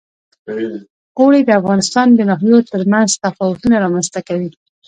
[1.19, 4.49] اوړي د افغانستان د ناحیو ترمنځ تفاوتونه رامنځ ته کوي.